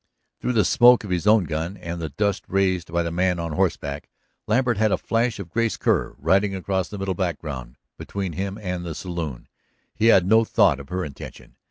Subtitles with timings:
[0.39, 3.51] Through the smoke of his own gun, and the dust raised by the man on
[3.51, 4.09] horseback,
[4.47, 8.83] Lambert had a flash of Grace Kerr riding across the middle background between him and
[8.83, 9.47] the saloon.
[9.93, 11.53] He had no thought of her intention.